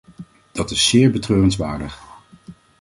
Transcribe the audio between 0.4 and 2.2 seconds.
Dat is zeer betreurenswaardig.